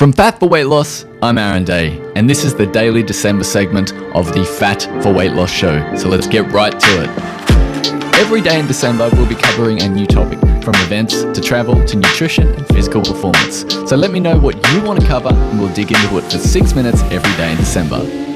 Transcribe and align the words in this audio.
From 0.00 0.14
Fat 0.14 0.40
for 0.40 0.48
Weight 0.48 0.64
Loss, 0.64 1.04
I'm 1.20 1.36
Aaron 1.36 1.62
Day, 1.62 2.00
and 2.16 2.26
this 2.26 2.42
is 2.42 2.54
the 2.54 2.64
daily 2.64 3.02
December 3.02 3.44
segment 3.44 3.92
of 4.16 4.32
the 4.32 4.46
Fat 4.46 4.84
for 5.02 5.12
Weight 5.12 5.32
Loss 5.32 5.50
show. 5.50 5.94
So 5.94 6.08
let's 6.08 6.26
get 6.26 6.50
right 6.52 6.72
to 6.72 7.02
it. 7.02 8.14
Every 8.14 8.40
day 8.40 8.58
in 8.58 8.66
December, 8.66 9.10
we'll 9.12 9.28
be 9.28 9.34
covering 9.34 9.82
a 9.82 9.90
new 9.90 10.06
topic, 10.06 10.38
from 10.64 10.72
events 10.76 11.24
to 11.24 11.42
travel 11.42 11.84
to 11.84 11.96
nutrition 11.98 12.48
and 12.48 12.66
physical 12.68 13.02
performance. 13.02 13.66
So 13.86 13.94
let 13.94 14.10
me 14.10 14.20
know 14.20 14.38
what 14.38 14.54
you 14.72 14.80
want 14.80 15.02
to 15.02 15.06
cover, 15.06 15.34
and 15.34 15.60
we'll 15.60 15.74
dig 15.74 15.92
into 15.92 16.16
it 16.16 16.22
for 16.22 16.38
six 16.38 16.74
minutes 16.74 17.02
every 17.02 17.36
day 17.36 17.50
in 17.50 17.58
December. 17.58 18.29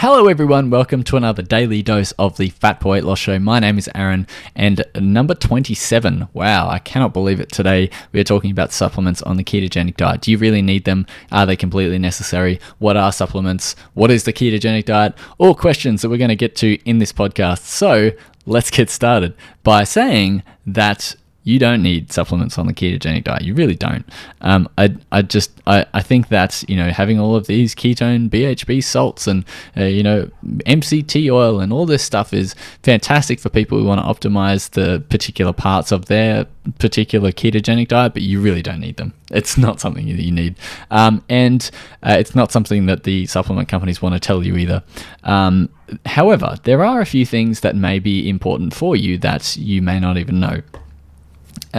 Hello, 0.00 0.28
everyone. 0.28 0.70
Welcome 0.70 1.02
to 1.02 1.16
another 1.16 1.42
daily 1.42 1.82
dose 1.82 2.12
of 2.20 2.36
the 2.36 2.50
Fat 2.50 2.80
for 2.80 2.90
Weight 2.90 3.02
Loss 3.02 3.18
Show. 3.18 3.40
My 3.40 3.58
name 3.58 3.78
is 3.78 3.90
Aaron, 3.96 4.28
and 4.54 4.84
number 4.94 5.34
27. 5.34 6.28
Wow, 6.32 6.68
I 6.68 6.78
cannot 6.78 7.12
believe 7.12 7.40
it. 7.40 7.50
Today, 7.50 7.90
we 8.12 8.20
are 8.20 8.24
talking 8.24 8.52
about 8.52 8.70
supplements 8.70 9.22
on 9.22 9.36
the 9.36 9.42
ketogenic 9.42 9.96
diet. 9.96 10.20
Do 10.20 10.30
you 10.30 10.38
really 10.38 10.62
need 10.62 10.84
them? 10.84 11.04
Are 11.32 11.46
they 11.46 11.56
completely 11.56 11.98
necessary? 11.98 12.60
What 12.78 12.96
are 12.96 13.10
supplements? 13.10 13.74
What 13.94 14.12
is 14.12 14.22
the 14.22 14.32
ketogenic 14.32 14.84
diet? 14.84 15.14
All 15.38 15.56
questions 15.56 16.02
that 16.02 16.10
we're 16.10 16.16
going 16.18 16.28
to 16.28 16.36
get 16.36 16.54
to 16.58 16.78
in 16.88 17.00
this 17.00 17.12
podcast. 17.12 17.62
So, 17.64 18.12
let's 18.46 18.70
get 18.70 18.90
started 18.90 19.34
by 19.64 19.82
saying 19.82 20.44
that 20.64 21.16
you 21.48 21.58
don't 21.58 21.82
need 21.82 22.12
supplements 22.12 22.58
on 22.58 22.66
the 22.66 22.74
ketogenic 22.74 23.24
diet. 23.24 23.40
You 23.40 23.54
really 23.54 23.74
don't. 23.74 24.04
Um, 24.42 24.68
I, 24.76 24.94
I 25.10 25.22
just 25.22 25.50
I, 25.66 25.86
I 25.94 26.02
think 26.02 26.28
that 26.28 26.62
you 26.68 26.76
know 26.76 26.90
having 26.90 27.18
all 27.18 27.34
of 27.34 27.46
these 27.46 27.74
ketone 27.74 28.28
BHB 28.28 28.84
salts 28.84 29.26
and 29.26 29.46
uh, 29.74 29.84
you 29.84 30.02
know 30.02 30.30
MCT 30.44 31.32
oil 31.32 31.58
and 31.58 31.72
all 31.72 31.86
this 31.86 32.02
stuff 32.02 32.34
is 32.34 32.54
fantastic 32.82 33.40
for 33.40 33.48
people 33.48 33.78
who 33.78 33.86
want 33.86 33.98
to 33.98 34.28
optimize 34.28 34.70
the 34.72 35.02
particular 35.08 35.54
parts 35.54 35.90
of 35.90 36.04
their 36.04 36.46
particular 36.78 37.32
ketogenic 37.32 37.88
diet, 37.88 38.12
but 38.12 38.20
you 38.20 38.42
really 38.42 38.60
don't 38.60 38.80
need 38.80 38.98
them. 38.98 39.14
It's 39.30 39.56
not 39.56 39.80
something 39.80 40.04
that 40.04 40.22
you 40.22 40.32
need, 40.32 40.56
um, 40.90 41.24
and 41.30 41.70
uh, 42.02 42.16
it's 42.18 42.34
not 42.34 42.52
something 42.52 42.84
that 42.86 43.04
the 43.04 43.24
supplement 43.24 43.70
companies 43.70 44.02
want 44.02 44.14
to 44.14 44.20
tell 44.20 44.44
you 44.44 44.58
either. 44.58 44.82
Um, 45.24 45.70
however, 46.04 46.58
there 46.64 46.84
are 46.84 47.00
a 47.00 47.06
few 47.06 47.24
things 47.24 47.60
that 47.60 47.74
may 47.74 48.00
be 48.00 48.28
important 48.28 48.74
for 48.74 48.96
you 48.96 49.16
that 49.18 49.56
you 49.56 49.80
may 49.80 49.98
not 49.98 50.18
even 50.18 50.40
know. 50.40 50.60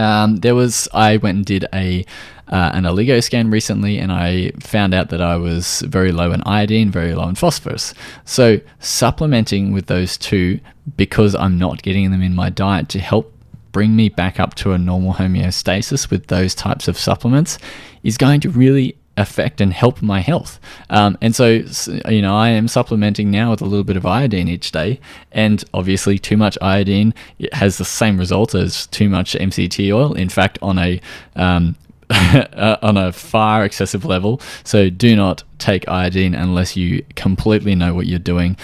Um, 0.00 0.36
there 0.36 0.54
was 0.54 0.88
I 0.92 1.18
went 1.18 1.36
and 1.36 1.46
did 1.46 1.66
a 1.74 2.04
uh, 2.48 2.70
an 2.74 2.84
oligo 2.84 3.22
scan 3.22 3.50
recently, 3.50 3.98
and 3.98 4.10
I 4.10 4.50
found 4.60 4.92
out 4.92 5.10
that 5.10 5.20
I 5.20 5.36
was 5.36 5.82
very 5.82 6.10
low 6.10 6.32
in 6.32 6.42
iodine, 6.44 6.90
very 6.90 7.14
low 7.14 7.28
in 7.28 7.36
phosphorus. 7.36 7.94
So 8.24 8.60
supplementing 8.80 9.72
with 9.72 9.86
those 9.86 10.16
two 10.16 10.58
because 10.96 11.34
I'm 11.36 11.58
not 11.58 11.82
getting 11.82 12.10
them 12.10 12.22
in 12.22 12.34
my 12.34 12.50
diet 12.50 12.88
to 12.90 12.98
help 12.98 13.32
bring 13.72 13.94
me 13.94 14.08
back 14.08 14.40
up 14.40 14.54
to 14.56 14.72
a 14.72 14.78
normal 14.78 15.14
homeostasis 15.14 16.10
with 16.10 16.26
those 16.26 16.54
types 16.54 16.88
of 16.88 16.98
supplements 16.98 17.58
is 18.02 18.18
going 18.18 18.40
to 18.40 18.50
really 18.50 18.96
affect 19.20 19.60
and 19.60 19.72
help 19.72 20.02
my 20.02 20.20
health. 20.20 20.58
Um, 20.88 21.16
and 21.20 21.34
so, 21.34 21.62
you 22.08 22.22
know, 22.22 22.36
I 22.36 22.48
am 22.50 22.68
supplementing 22.68 23.30
now 23.30 23.50
with 23.50 23.60
a 23.60 23.64
little 23.64 23.84
bit 23.84 23.96
of 23.96 24.06
iodine 24.06 24.48
each 24.48 24.72
day. 24.72 25.00
And 25.32 25.62
obviously, 25.72 26.18
too 26.18 26.36
much 26.36 26.58
iodine 26.60 27.14
has 27.52 27.78
the 27.78 27.84
same 27.84 28.18
result 28.18 28.54
as 28.54 28.86
too 28.88 29.08
much 29.08 29.34
MCT 29.34 29.94
oil. 29.94 30.14
In 30.14 30.28
fact, 30.28 30.58
on 30.62 30.78
a 30.78 31.00
um, 31.36 31.76
on 32.82 32.96
a 32.96 33.12
far 33.12 33.64
excessive 33.64 34.04
level. 34.04 34.40
So 34.64 34.90
do 34.90 35.14
not 35.14 35.44
take 35.58 35.88
iodine 35.88 36.34
unless 36.34 36.76
you 36.76 37.04
completely 37.14 37.74
know 37.76 37.94
what 37.94 38.06
you're 38.06 38.18
doing 38.18 38.56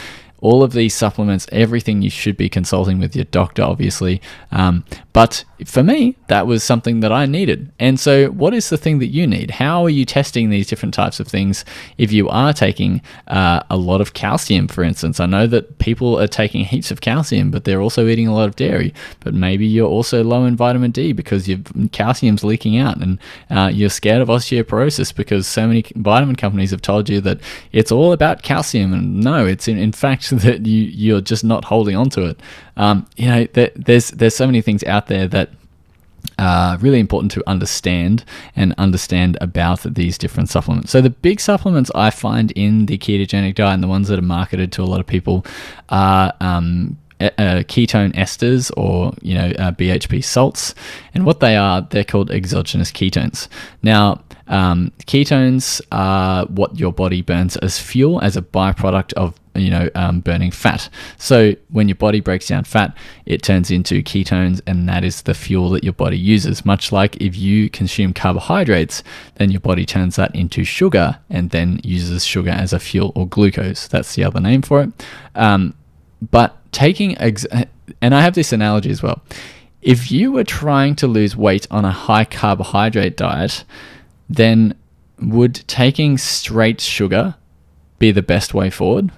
all 0.46 0.62
of 0.62 0.72
these 0.72 0.94
supplements, 0.94 1.48
everything 1.50 2.02
you 2.02 2.08
should 2.08 2.36
be 2.36 2.48
consulting 2.48 3.00
with 3.00 3.16
your 3.16 3.24
doctor, 3.24 3.64
obviously. 3.64 4.22
Um, 4.52 4.84
but 5.12 5.44
for 5.64 5.82
me, 5.82 6.16
that 6.28 6.46
was 6.46 6.62
something 6.62 7.00
that 7.00 7.10
I 7.10 7.26
needed. 7.26 7.72
And 7.80 7.98
so, 7.98 8.28
what 8.28 8.54
is 8.54 8.70
the 8.70 8.76
thing 8.76 9.00
that 9.00 9.08
you 9.08 9.26
need? 9.26 9.50
How 9.50 9.82
are 9.84 9.90
you 9.90 10.04
testing 10.04 10.50
these 10.50 10.68
different 10.68 10.94
types 10.94 11.18
of 11.18 11.26
things 11.26 11.64
if 11.98 12.12
you 12.12 12.28
are 12.28 12.52
taking 12.52 13.02
uh, 13.26 13.62
a 13.70 13.76
lot 13.76 14.00
of 14.00 14.14
calcium, 14.14 14.68
for 14.68 14.84
instance? 14.84 15.18
I 15.18 15.26
know 15.26 15.48
that 15.48 15.78
people 15.78 16.20
are 16.20 16.28
taking 16.28 16.64
heaps 16.64 16.92
of 16.92 17.00
calcium, 17.00 17.50
but 17.50 17.64
they're 17.64 17.80
also 17.80 18.06
eating 18.06 18.28
a 18.28 18.34
lot 18.34 18.48
of 18.48 18.54
dairy. 18.54 18.94
But 19.20 19.34
maybe 19.34 19.66
you're 19.66 19.88
also 19.88 20.22
low 20.22 20.44
in 20.44 20.54
vitamin 20.54 20.92
D 20.92 21.12
because 21.12 21.48
your 21.48 21.58
calcium's 21.90 22.44
leaking 22.44 22.78
out 22.78 22.98
and 22.98 23.18
uh, 23.50 23.70
you're 23.74 23.90
scared 23.90 24.22
of 24.22 24.28
osteoporosis 24.28 25.12
because 25.12 25.48
so 25.48 25.66
many 25.66 25.84
vitamin 25.96 26.36
companies 26.36 26.70
have 26.70 26.82
told 26.82 27.08
you 27.08 27.20
that 27.22 27.40
it's 27.72 27.90
all 27.90 28.12
about 28.12 28.44
calcium. 28.44 28.92
And 28.92 29.24
no, 29.24 29.44
it's 29.44 29.66
in, 29.66 29.76
in 29.76 29.90
fact 29.90 30.35
that 30.42 30.66
you, 30.66 30.82
you're 30.82 31.20
just 31.20 31.44
not 31.44 31.64
holding 31.64 31.96
on 31.96 32.10
to 32.10 32.24
it. 32.26 32.40
Um, 32.76 33.06
you 33.16 33.26
know, 33.26 33.46
there, 33.52 33.70
there's, 33.74 34.10
there's 34.10 34.36
so 34.36 34.46
many 34.46 34.60
things 34.60 34.84
out 34.84 35.06
there 35.06 35.26
that 35.28 35.50
uh, 36.38 36.76
really 36.80 37.00
important 37.00 37.32
to 37.32 37.42
understand 37.46 38.24
and 38.54 38.74
understand 38.78 39.38
about 39.40 39.82
these 39.94 40.18
different 40.18 40.50
supplements. 40.50 40.90
So, 40.90 41.00
the 41.00 41.10
big 41.10 41.40
supplements 41.40 41.90
I 41.94 42.10
find 42.10 42.50
in 42.52 42.86
the 42.86 42.98
ketogenic 42.98 43.54
diet 43.54 43.74
and 43.74 43.82
the 43.82 43.88
ones 43.88 44.08
that 44.08 44.18
are 44.18 44.22
marketed 44.22 44.72
to 44.72 44.82
a 44.82 44.84
lot 44.84 45.00
of 45.00 45.06
people 45.06 45.46
are 45.88 46.34
um, 46.40 46.98
uh, 47.20 47.62
ketone 47.64 48.12
esters 48.14 48.70
or 48.76 49.12
you 49.22 49.34
know 49.34 49.52
uh, 49.58 49.72
BHB 49.72 50.22
salts, 50.22 50.74
and 51.14 51.24
what 51.24 51.40
they 51.40 51.56
are, 51.56 51.86
they're 51.90 52.04
called 52.04 52.30
exogenous 52.30 52.92
ketones. 52.92 53.48
Now, 53.82 54.22
um, 54.48 54.92
ketones 55.06 55.80
are 55.90 56.46
what 56.46 56.78
your 56.78 56.92
body 56.92 57.22
burns 57.22 57.56
as 57.58 57.78
fuel 57.78 58.20
as 58.22 58.36
a 58.36 58.42
byproduct 58.42 59.12
of 59.14 59.34
you 59.54 59.70
know 59.70 59.88
um, 59.94 60.20
burning 60.20 60.50
fat. 60.50 60.88
So 61.16 61.54
when 61.70 61.88
your 61.88 61.96
body 61.96 62.20
breaks 62.20 62.48
down 62.48 62.64
fat, 62.64 62.96
it 63.24 63.42
turns 63.42 63.70
into 63.70 64.02
ketones, 64.02 64.60
and 64.66 64.88
that 64.88 65.04
is 65.04 65.22
the 65.22 65.34
fuel 65.34 65.70
that 65.70 65.84
your 65.84 65.94
body 65.94 66.18
uses. 66.18 66.64
Much 66.64 66.92
like 66.92 67.16
if 67.16 67.36
you 67.36 67.70
consume 67.70 68.12
carbohydrates, 68.12 69.02
then 69.36 69.50
your 69.50 69.60
body 69.60 69.86
turns 69.86 70.16
that 70.16 70.34
into 70.34 70.64
sugar 70.64 71.18
and 71.30 71.50
then 71.50 71.80
uses 71.82 72.24
sugar 72.24 72.50
as 72.50 72.72
a 72.72 72.78
fuel 72.78 73.12
or 73.14 73.26
glucose. 73.26 73.88
That's 73.88 74.14
the 74.14 74.24
other 74.24 74.40
name 74.40 74.62
for 74.62 74.82
it. 74.82 74.90
Um, 75.34 75.74
but 76.30 76.56
taking, 76.72 77.18
ex- 77.18 77.46
and 78.00 78.14
I 78.14 78.20
have 78.22 78.34
this 78.34 78.52
analogy 78.52 78.90
as 78.90 79.02
well. 79.02 79.22
If 79.82 80.10
you 80.10 80.32
were 80.32 80.44
trying 80.44 80.96
to 80.96 81.06
lose 81.06 81.36
weight 81.36 81.66
on 81.70 81.84
a 81.84 81.92
high 81.92 82.24
carbohydrate 82.24 83.16
diet, 83.16 83.64
then 84.28 84.74
would 85.20 85.66
taking 85.66 86.18
straight 86.18 86.80
sugar 86.80 87.36
be 87.98 88.10
the 88.10 88.22
best 88.22 88.54
way 88.54 88.70
forward? 88.70 89.10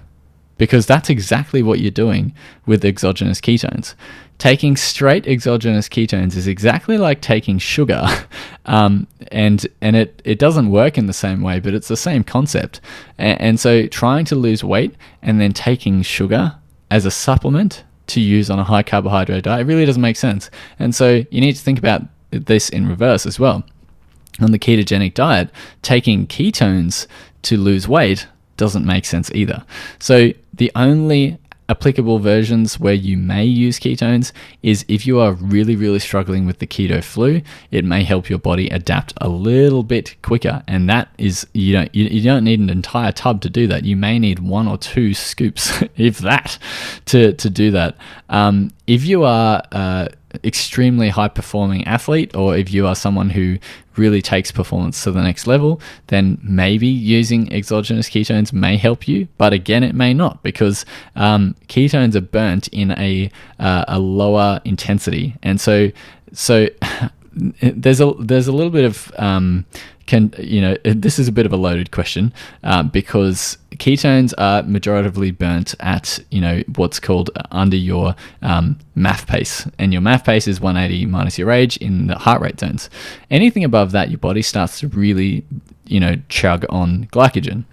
Because 0.57 0.85
that's 0.85 1.09
exactly 1.09 1.63
what 1.63 1.79
you're 1.79 1.89
doing 1.89 2.33
with 2.65 2.83
exogenous 2.83 3.39
ketones. 3.39 3.95
Taking 4.37 4.75
straight 4.75 5.25
exogenous 5.25 5.89
ketones 5.89 6.35
is 6.35 6.47
exactly 6.47 6.97
like 6.97 7.21
taking 7.21 7.59
sugar, 7.59 8.05
um, 8.65 9.07
and 9.31 9.65
and 9.81 9.95
it, 9.95 10.21
it 10.23 10.39
doesn't 10.39 10.69
work 10.69 10.97
in 10.97 11.07
the 11.07 11.13
same 11.13 11.41
way, 11.41 11.59
but 11.59 11.73
it's 11.73 11.87
the 11.87 11.97
same 11.97 12.23
concept. 12.23 12.79
And, 13.17 13.41
and 13.41 13.59
so, 13.59 13.87
trying 13.87 14.25
to 14.25 14.35
lose 14.35 14.63
weight 14.63 14.95
and 15.21 15.41
then 15.41 15.51
taking 15.51 16.01
sugar 16.03 16.55
as 16.91 17.05
a 17.05 17.11
supplement 17.11 17.83
to 18.07 18.19
use 18.19 18.49
on 18.49 18.59
a 18.59 18.63
high 18.63 18.83
carbohydrate 18.83 19.43
diet, 19.43 19.61
it 19.61 19.65
really 19.65 19.85
doesn't 19.85 20.01
make 20.01 20.15
sense. 20.15 20.49
And 20.77 20.93
so 20.93 21.23
you 21.31 21.41
need 21.41 21.53
to 21.53 21.61
think 21.61 21.79
about 21.79 22.03
this 22.31 22.69
in 22.69 22.87
reverse 22.87 23.25
as 23.25 23.39
well. 23.39 23.63
On 24.41 24.51
the 24.51 24.59
ketogenic 24.59 25.13
diet, 25.13 25.49
taking 25.81 26.27
ketones 26.27 27.07
to 27.43 27.57
lose 27.57 27.87
weight 27.87 28.27
doesn't 28.57 28.85
make 28.85 29.05
sense 29.05 29.31
either. 29.33 29.63
So 29.99 30.31
the 30.53 30.71
only 30.75 31.38
applicable 31.69 32.19
versions 32.19 32.79
where 32.79 32.93
you 32.93 33.15
may 33.15 33.45
use 33.45 33.79
ketones 33.79 34.31
is 34.63 34.83
if 34.87 35.05
you 35.05 35.19
are 35.19 35.33
really, 35.33 35.75
really 35.75 35.99
struggling 35.99 36.45
with 36.45 36.59
the 36.59 36.67
keto 36.67 37.03
flu, 37.03 37.41
it 37.71 37.85
may 37.85 38.03
help 38.03 38.29
your 38.29 38.39
body 38.39 38.67
adapt 38.69 39.13
a 39.17 39.29
little 39.29 39.83
bit 39.83 40.15
quicker. 40.21 40.63
And 40.67 40.89
that 40.89 41.09
is, 41.17 41.47
you 41.53 41.73
don't, 41.73 41.93
you, 41.93 42.05
you 42.05 42.23
don't 42.23 42.43
need 42.43 42.59
an 42.59 42.69
entire 42.69 43.11
tub 43.11 43.41
to 43.41 43.49
do 43.49 43.67
that. 43.67 43.85
You 43.85 43.95
may 43.95 44.19
need 44.19 44.39
one 44.39 44.67
or 44.67 44.77
two 44.77 45.13
scoops, 45.13 45.83
if 45.95 46.17
that, 46.19 46.57
to, 47.05 47.33
to 47.33 47.49
do 47.49 47.71
that. 47.71 47.95
Um, 48.29 48.71
if 48.87 49.05
you 49.05 49.23
are 49.23 49.61
uh, 49.71 50.07
extremely 50.43 51.09
high 51.09 51.27
performing 51.27 51.85
athlete 51.85 52.35
or 52.35 52.55
if 52.55 52.71
you 52.71 52.85
are 52.85 52.95
someone 52.95 53.29
who 53.29 53.57
really 53.95 54.21
takes 54.21 54.51
performance 54.51 55.03
to 55.03 55.11
the 55.11 55.21
next 55.21 55.47
level, 55.47 55.81
then 56.07 56.39
maybe 56.41 56.87
using 56.87 57.51
exogenous 57.51 58.09
ketones 58.09 58.53
may 58.53 58.77
help 58.77 59.07
you. 59.07 59.27
But 59.37 59.53
again, 59.53 59.83
it 59.83 59.93
may 59.93 60.13
not 60.13 60.41
because 60.43 60.85
um, 61.15 61.55
ketones 61.67 62.15
are 62.15 62.21
burnt 62.21 62.67
in 62.69 62.91
a, 62.91 63.29
uh, 63.59 63.85
a 63.87 63.99
lower 63.99 64.61
intensity. 64.63 65.35
And 65.43 65.59
so, 65.59 65.91
so 66.31 66.67
there's 67.61 68.01
a 68.01 68.13
there's 68.19 68.47
a 68.47 68.51
little 68.51 68.71
bit 68.71 68.85
of 68.85 69.11
um, 69.17 69.65
can 70.09 70.33
you 70.39 70.59
know 70.59 70.75
this 70.83 71.19
is 71.19 71.27
a 71.27 71.31
bit 71.31 71.45
of 71.45 71.53
a 71.53 71.55
loaded 71.55 71.91
question 71.91 72.33
uh, 72.63 72.81
because 72.81 73.59
ketones 73.75 74.33
are 74.39 74.63
majoritively 74.63 75.37
burnt 75.37 75.75
at 75.79 76.19
you 76.31 76.41
know 76.41 76.63
what's 76.75 76.99
called 76.99 77.29
under 77.51 77.77
your 77.77 78.15
um, 78.41 78.79
MAF 78.97 79.27
pace, 79.27 79.67
and 79.77 79.93
your 79.93 80.01
MAF 80.01 80.25
pace 80.25 80.47
is 80.47 80.59
180 80.59 81.05
minus 81.05 81.37
your 81.37 81.51
age 81.51 81.77
in 81.77 82.07
the 82.07 82.17
heart 82.17 82.41
rate 82.41 82.59
zones. 82.59 82.89
Anything 83.29 83.63
above 83.63 83.91
that, 83.91 84.09
your 84.09 84.17
body 84.17 84.41
starts 84.41 84.79
to 84.79 84.87
really 84.87 85.45
you 85.85 85.99
know 85.99 86.15
chug 86.27 86.65
on 86.69 87.05
glycogen. 87.11 87.65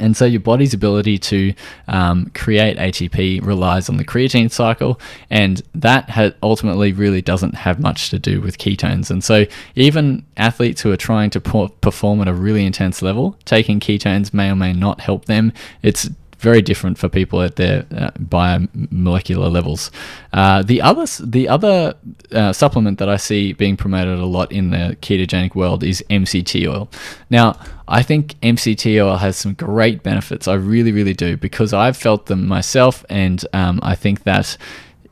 And 0.00 0.16
so 0.16 0.24
your 0.24 0.40
body's 0.40 0.74
ability 0.74 1.18
to 1.18 1.54
um, 1.88 2.30
create 2.34 2.76
ATP 2.76 3.44
relies 3.44 3.88
on 3.88 3.96
the 3.96 4.04
creatine 4.04 4.50
cycle, 4.50 5.00
and 5.30 5.62
that 5.74 6.10
ha- 6.10 6.32
ultimately 6.42 6.92
really 6.92 7.22
doesn't 7.22 7.54
have 7.54 7.80
much 7.80 8.10
to 8.10 8.18
do 8.18 8.40
with 8.40 8.58
ketones. 8.58 9.10
And 9.10 9.22
so 9.22 9.46
even 9.74 10.24
athletes 10.36 10.82
who 10.82 10.92
are 10.92 10.96
trying 10.96 11.30
to 11.30 11.40
perform 11.40 12.20
at 12.20 12.28
a 12.28 12.34
really 12.34 12.66
intense 12.66 13.00
level, 13.02 13.38
taking 13.44 13.80
ketones 13.80 14.34
may 14.34 14.50
or 14.50 14.56
may 14.56 14.72
not 14.72 15.00
help 15.00 15.26
them. 15.26 15.52
It's 15.82 16.10
very 16.46 16.62
different 16.62 16.96
for 16.96 17.08
people 17.08 17.42
at 17.42 17.56
their 17.56 17.84
uh, 17.90 18.10
biomolecular 18.36 19.50
levels. 19.50 19.90
Uh, 20.32 20.62
the 20.62 20.80
other, 20.80 21.04
the 21.20 21.48
other 21.48 21.92
uh, 22.30 22.52
supplement 22.52 23.00
that 23.00 23.08
I 23.08 23.16
see 23.16 23.52
being 23.52 23.76
promoted 23.76 24.20
a 24.20 24.30
lot 24.38 24.52
in 24.52 24.70
the 24.70 24.96
ketogenic 25.02 25.56
world 25.56 25.82
is 25.82 26.04
MCT 26.08 26.68
oil. 26.72 26.88
Now, 27.30 27.58
I 27.88 28.02
think 28.04 28.38
MCT 28.42 29.04
oil 29.04 29.16
has 29.16 29.36
some 29.36 29.54
great 29.54 30.04
benefits. 30.04 30.46
I 30.46 30.54
really, 30.54 30.92
really 30.92 31.14
do 31.14 31.36
because 31.36 31.72
I've 31.72 31.96
felt 31.96 32.26
them 32.26 32.46
myself, 32.46 33.04
and 33.10 33.44
um, 33.52 33.80
I 33.82 33.94
think 33.94 34.22
that. 34.22 34.56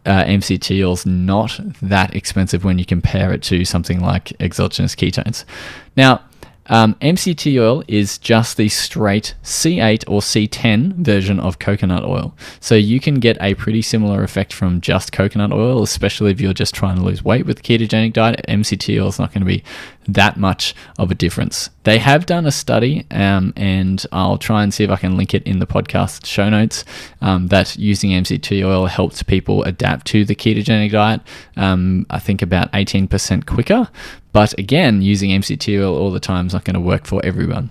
Uh, 0.06 0.22
MCT 0.24 0.84
oil 0.84 0.92
is 0.92 1.06
not 1.06 1.58
that 1.80 2.14
expensive 2.14 2.62
when 2.62 2.78
you 2.78 2.84
compare 2.84 3.32
it 3.32 3.42
to 3.44 3.64
something 3.64 4.00
like 4.00 4.38
exogenous 4.38 4.94
ketones. 4.94 5.46
Now, 5.96 6.20
um, 6.66 6.94
MCT 6.96 7.60
oil 7.60 7.84
is 7.88 8.18
just 8.18 8.56
the 8.56 8.68
straight 8.68 9.34
C8 9.42 10.04
or 10.08 10.20
C10 10.20 10.94
version 10.94 11.38
of 11.38 11.58
coconut 11.58 12.04
oil. 12.04 12.34
So 12.60 12.74
you 12.74 13.00
can 13.00 13.16
get 13.16 13.36
a 13.40 13.54
pretty 13.54 13.82
similar 13.82 14.22
effect 14.22 14.52
from 14.52 14.80
just 14.80 15.12
coconut 15.12 15.52
oil, 15.52 15.82
especially 15.82 16.30
if 16.30 16.40
you're 16.40 16.54
just 16.54 16.74
trying 16.74 16.96
to 16.96 17.02
lose 17.02 17.22
weight 17.24 17.46
with 17.46 17.62
ketogenic 17.62 18.14
diet. 18.14 18.44
MCT 18.48 19.00
oil 19.00 19.08
is 19.08 19.18
not 19.18 19.32
going 19.32 19.42
to 19.42 19.46
be 19.46 19.62
that 20.06 20.36
much 20.36 20.74
of 20.98 21.10
a 21.10 21.14
difference. 21.14 21.70
They 21.84 21.98
have 21.98 22.26
done 22.26 22.46
a 22.46 22.52
study, 22.52 23.06
um, 23.10 23.52
and 23.56 24.04
I'll 24.12 24.38
try 24.38 24.62
and 24.62 24.72
see 24.72 24.84
if 24.84 24.90
I 24.90 24.96
can 24.96 25.16
link 25.16 25.34
it 25.34 25.42
in 25.44 25.58
the 25.58 25.66
podcast 25.66 26.26
show 26.26 26.48
notes, 26.48 26.84
um, 27.20 27.48
that 27.48 27.76
using 27.76 28.10
MCT 28.10 28.64
oil 28.64 28.86
helps 28.86 29.22
people 29.22 29.62
adapt 29.64 30.06
to 30.08 30.24
the 30.24 30.34
ketogenic 30.34 30.92
diet, 30.92 31.20
um, 31.56 32.06
I 32.10 32.18
think 32.18 32.42
about 32.42 32.72
18% 32.72 33.46
quicker. 33.46 33.88
But 34.32 34.58
again, 34.58 35.02
using 35.02 35.30
MCT 35.30 35.80
oil 35.80 35.96
all 35.96 36.10
the 36.10 36.20
time 36.20 36.46
is 36.46 36.52
not 36.52 36.64
going 36.64 36.74
to 36.74 36.80
work 36.80 37.06
for 37.06 37.24
everyone. 37.24 37.70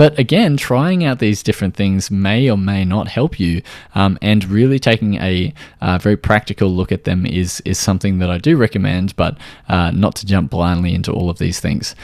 But 0.00 0.18
again, 0.18 0.56
trying 0.56 1.04
out 1.04 1.18
these 1.18 1.42
different 1.42 1.76
things 1.76 2.10
may 2.10 2.48
or 2.48 2.56
may 2.56 2.86
not 2.86 3.08
help 3.08 3.38
you, 3.38 3.60
um, 3.94 4.18
and 4.22 4.42
really 4.46 4.78
taking 4.78 5.16
a 5.16 5.52
uh, 5.82 5.98
very 5.98 6.16
practical 6.16 6.70
look 6.70 6.90
at 6.90 7.04
them 7.04 7.26
is 7.26 7.60
is 7.66 7.78
something 7.78 8.18
that 8.20 8.30
I 8.30 8.38
do 8.38 8.56
recommend, 8.56 9.14
but 9.16 9.36
uh, 9.68 9.90
not 9.90 10.14
to 10.14 10.24
jump 10.24 10.50
blindly 10.50 10.94
into 10.94 11.12
all 11.12 11.28
of 11.28 11.36
these 11.36 11.60
things. 11.60 11.94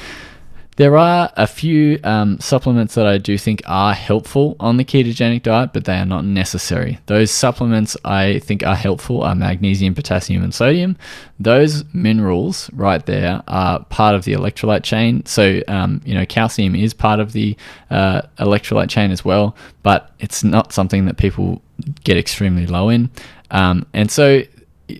There 0.76 0.98
are 0.98 1.32
a 1.36 1.46
few 1.46 1.98
um, 2.04 2.38
supplements 2.38 2.94
that 2.96 3.06
I 3.06 3.16
do 3.16 3.38
think 3.38 3.62
are 3.64 3.94
helpful 3.94 4.56
on 4.60 4.76
the 4.76 4.84
ketogenic 4.84 5.42
diet, 5.42 5.72
but 5.72 5.86
they 5.86 5.96
are 5.96 6.04
not 6.04 6.26
necessary. 6.26 6.98
Those 7.06 7.30
supplements 7.30 7.96
I 8.04 8.40
think 8.40 8.62
are 8.62 8.74
helpful 8.74 9.22
are 9.22 9.34
magnesium, 9.34 9.94
potassium, 9.94 10.42
and 10.42 10.54
sodium. 10.54 10.98
Those 11.40 11.82
minerals 11.94 12.70
right 12.74 13.04
there 13.06 13.42
are 13.48 13.84
part 13.86 14.14
of 14.14 14.24
the 14.26 14.34
electrolyte 14.34 14.82
chain. 14.82 15.24
So, 15.24 15.62
um, 15.66 16.02
you 16.04 16.14
know, 16.14 16.26
calcium 16.26 16.74
is 16.74 16.92
part 16.92 17.20
of 17.20 17.32
the 17.32 17.56
uh, 17.90 18.22
electrolyte 18.38 18.90
chain 18.90 19.10
as 19.12 19.24
well, 19.24 19.56
but 19.82 20.10
it's 20.18 20.44
not 20.44 20.74
something 20.74 21.06
that 21.06 21.16
people 21.16 21.62
get 22.04 22.18
extremely 22.18 22.66
low 22.66 22.90
in. 22.90 23.10
Um, 23.50 23.86
and 23.94 24.10
so, 24.10 24.42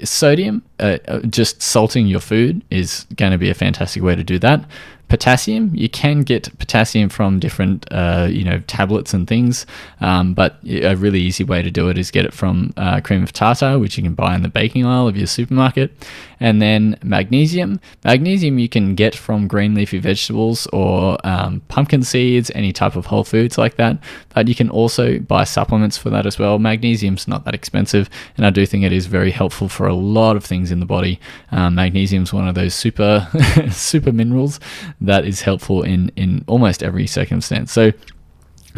sodium, 0.05 0.63
uh, 0.81 0.99
uh 1.07 1.21
just 1.21 1.61
salting 1.61 2.07
your 2.07 2.21
food, 2.21 2.63
is 2.71 3.07
going 3.15 3.33
to 3.33 3.39
be 3.39 3.51
a 3.51 3.55
fantastic 3.55 4.03
way 4.03 4.17
to 4.17 4.25
do 4.25 4.39
that 4.39 4.65
potassium. 5.09 5.71
You 5.75 5.89
can 5.89 6.23
get 6.23 6.57
potassium 6.59 7.09
from 7.09 7.39
different, 7.39 7.87
uh, 7.93 8.27
you 8.29 8.45
know, 8.45 8.61
tablets 8.67 9.15
and 9.15 9.27
things, 9.27 9.67
um, 10.01 10.35
but 10.35 10.59
a 10.65 10.95
really 10.95 11.21
easy 11.21 11.45
way 11.45 11.63
to 11.63 11.71
do 11.71 11.89
it 11.89 11.99
is 11.99 12.11
get 12.11 12.25
it 12.25 12.33
from 12.33 12.73
uh, 12.77 13.01
cream 13.01 13.23
of 13.23 13.33
tartar, 13.33 13.79
which 13.79 13.97
you 13.97 14.03
can 14.03 14.15
buy 14.15 14.35
in 14.35 14.43
the 14.43 14.49
baking 14.49 14.85
aisle 14.85 15.07
of 15.07 15.17
your 15.17 15.27
supermarket, 15.27 15.93
and 16.41 16.61
then 16.61 16.99
magnesium. 17.03 17.81
Magnesium 18.05 18.59
you 18.59 18.69
can 18.69 18.95
get 18.95 19.15
from 19.15 19.47
green 19.47 19.75
leafy 19.75 19.99
vegetables 19.99 20.67
or 20.69 21.19
um, 21.25 21.61
pumpkin 21.69 22.03
seeds, 22.03 22.51
any 22.55 22.73
type 22.73 22.97
of 22.97 23.07
whole 23.07 23.25
foods 23.25 23.57
like 23.57 23.77
that. 23.77 23.99
But 24.35 24.49
you 24.49 24.55
can 24.55 24.71
also 24.71 25.19
buy 25.21 25.45
supplements 25.45 25.97
for 25.97 26.11
that 26.11 26.27
as 26.27 26.39
well. 26.39 26.59
Magnesium's 26.59 27.29
not 27.29 27.45
that 27.45 27.55
expensive, 27.55 28.11
and 28.37 28.45
I 28.45 28.51
do 28.51 28.67
think 28.67 28.85
it 28.85 28.93
is 28.93 29.07
very 29.07 29.31
helpful 29.31 29.69
for 29.69 29.87
a 29.87 29.95
lot 29.95 30.37
of 30.37 30.45
things 30.45 30.73
in 30.73 30.81
the 30.81 30.87
body. 30.87 31.21
Um, 31.53 31.77
magnesium's 31.77 32.33
one 32.33 32.49
of 32.49 32.55
those 32.55 32.75
super 32.75 33.29
super 33.71 34.13
minerals 34.13 34.59
that 35.01 35.27
is 35.27 35.43
helpful 35.43 35.83
in 35.83 36.11
in 36.17 36.45
almost 36.47 36.83
every 36.83 37.07
circumstance. 37.07 37.73
So 37.73 37.93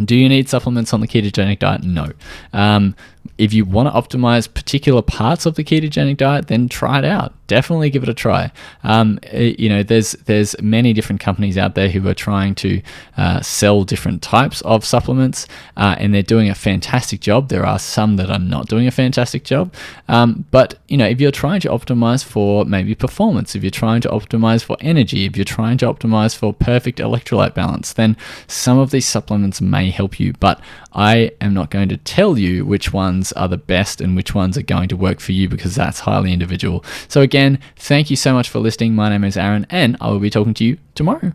do 0.05 0.15
you 0.15 0.29
need 0.29 0.49
supplements 0.49 0.93
on 0.93 1.01
the 1.01 1.09
ketogenic 1.09 1.59
diet? 1.59 1.83
No. 1.83 2.13
Um, 2.53 2.95
if 3.37 3.53
you 3.53 3.65
want 3.65 3.89
to 3.89 3.93
optimize 3.93 4.53
particular 4.53 5.03
parts 5.03 5.47
of 5.47 5.55
the 5.55 5.65
ketogenic 5.65 6.17
diet, 6.17 6.49
then 6.49 6.69
try 6.69 6.99
it 6.99 7.05
out. 7.05 7.35
Definitely 7.47 7.91
give 7.91 8.03
it 8.03 8.09
a 8.09 8.15
try. 8.15 8.53
Um, 8.85 9.19
eh, 9.25 9.55
you 9.59 9.69
know, 9.69 9.83
there's 9.83 10.13
there's 10.13 10.61
many 10.61 10.93
different 10.93 11.21
companies 11.21 11.57
out 11.57 11.75
there 11.75 11.89
who 11.89 12.07
are 12.07 12.15
trying 12.15 12.55
to 12.57 12.83
uh, 13.17 13.41
sell 13.41 13.85
different 13.85 14.21
types 14.23 14.61
of 14.63 14.85
supplements, 14.85 15.47
uh, 15.77 15.97
and 15.99 16.13
they're 16.13 16.23
doing 16.23 16.51
a 16.51 16.55
fantastic 16.55 17.21
job. 17.21 17.49
There 17.49 17.65
are 17.65 17.79
some 17.79 18.17
that 18.17 18.31
are 18.31 18.39
not 18.39 18.69
doing 18.69 18.87
a 18.87 18.91
fantastic 18.91 19.45
job, 19.45 19.73
um, 20.09 20.45
but 20.51 20.79
you 20.89 20.97
know, 20.97 21.07
if 21.07 21.21
you're 21.21 21.31
trying 21.31 21.61
to 21.61 21.69
optimize 21.69 22.23
for 22.23 22.65
maybe 22.65 22.95
performance, 22.95 23.55
if 23.55 23.63
you're 23.63 23.71
trying 23.71 24.03
to 24.03 24.09
optimize 24.09 24.63
for 24.63 24.77
energy, 24.81 25.25
if 25.25 25.37
you're 25.37 25.45
trying 25.45 25.79
to 25.79 25.87
optimize 25.87 26.37
for 26.37 26.53
perfect 26.53 26.99
electrolyte 26.99 27.55
balance, 27.55 27.95
then 27.95 28.17
some 28.47 28.79
of 28.79 28.91
these 28.91 29.07
supplements 29.07 29.61
may 29.61 29.91
help 29.91 30.21
you. 30.21 30.35
But 30.39 30.61
I 30.93 31.33
am 31.41 31.55
not 31.55 31.71
going 31.71 31.89
to 31.91 31.97
tell 31.97 32.37
you 32.37 32.65
which 32.65 32.93
ones 33.19 33.33
are 33.33 33.49
the 33.49 33.59
best 33.59 34.01
and 34.01 34.15
which 34.15 34.33
ones 34.33 34.57
are 34.57 34.63
going 34.63 34.89
to 34.89 34.97
work 34.97 35.19
for 35.19 35.33
you 35.33 35.49
because 35.49 35.75
that's 35.75 36.01
highly 36.01 36.33
individual. 36.33 36.85
So, 37.09 37.21
again, 37.21 37.59
thank 37.75 38.11
you 38.11 38.17
so 38.17 38.33
much 38.33 38.49
for 38.49 38.61
listening. 38.61 38.95
My 38.95 39.09
name 39.09 39.25
is 39.25 39.37
Aaron, 39.37 39.67
and 39.71 39.97
I 40.01 40.09
will 40.11 40.21
be 40.21 40.31
talking 40.31 40.55
to 40.55 40.65
you 40.65 40.79
tomorrow. 40.95 41.33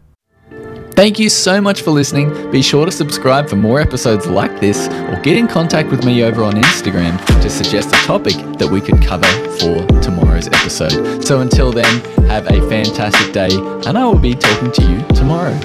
Thank 0.96 1.20
you 1.20 1.28
so 1.28 1.60
much 1.60 1.82
for 1.82 1.92
listening. 1.92 2.52
Be 2.52 2.62
sure 2.62 2.86
to 2.86 2.92
subscribe 2.92 3.50
for 3.50 3.58
more 3.58 3.82
episodes 3.82 4.28
like 4.28 4.62
this 4.62 4.88
or 4.88 5.20
get 5.22 5.38
in 5.38 5.48
contact 5.48 5.90
with 5.90 6.06
me 6.06 6.24
over 6.24 6.44
on 6.44 6.54
Instagram 6.54 7.18
to 7.42 7.50
suggest 7.50 7.90
a 7.90 8.00
topic 8.06 8.36
that 8.60 8.70
we 8.70 8.80
could 8.80 9.02
cover 9.02 9.28
for 9.58 9.86
tomorrow's 10.02 10.48
episode. 10.48 11.26
So 11.26 11.42
until 11.42 11.72
then, 11.72 12.00
have 12.30 12.46
a 12.46 12.62
fantastic 12.70 13.34
day 13.34 13.50
and 13.88 13.98
I 13.98 14.06
will 14.06 14.20
be 14.20 14.36
talking 14.36 14.72
to 14.72 14.84
you 14.84 15.02
tomorrow. 15.16 15.60